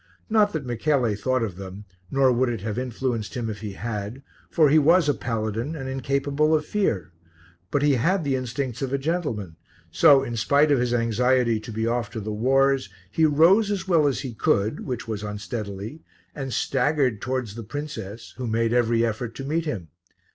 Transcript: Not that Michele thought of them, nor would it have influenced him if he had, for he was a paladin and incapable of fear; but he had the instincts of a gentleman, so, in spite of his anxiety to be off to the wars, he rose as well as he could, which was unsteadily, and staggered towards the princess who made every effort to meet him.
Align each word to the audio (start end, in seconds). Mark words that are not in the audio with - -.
Not 0.31 0.51
that 0.53 0.65
Michele 0.65 1.13
thought 1.15 1.43
of 1.43 1.57
them, 1.57 1.85
nor 2.09 2.31
would 2.31 2.49
it 2.49 2.61
have 2.61 2.79
influenced 2.79 3.37
him 3.37 3.51
if 3.51 3.61
he 3.61 3.73
had, 3.73 4.23
for 4.49 4.67
he 4.67 4.79
was 4.79 5.07
a 5.07 5.13
paladin 5.13 5.75
and 5.75 5.87
incapable 5.87 6.55
of 6.55 6.65
fear; 6.65 7.11
but 7.69 7.83
he 7.83 7.93
had 7.93 8.23
the 8.23 8.35
instincts 8.35 8.81
of 8.81 8.91
a 8.91 8.97
gentleman, 8.97 9.57
so, 9.91 10.23
in 10.23 10.35
spite 10.35 10.71
of 10.71 10.79
his 10.79 10.91
anxiety 10.91 11.59
to 11.59 11.71
be 11.71 11.85
off 11.85 12.09
to 12.13 12.19
the 12.19 12.33
wars, 12.33 12.89
he 13.11 13.25
rose 13.27 13.69
as 13.69 13.87
well 13.87 14.07
as 14.07 14.21
he 14.21 14.33
could, 14.33 14.87
which 14.87 15.07
was 15.07 15.21
unsteadily, 15.21 16.01
and 16.33 16.51
staggered 16.51 17.21
towards 17.21 17.53
the 17.53 17.61
princess 17.61 18.33
who 18.37 18.47
made 18.47 18.73
every 18.73 19.05
effort 19.05 19.35
to 19.35 19.43
meet 19.43 19.65
him. 19.65 19.89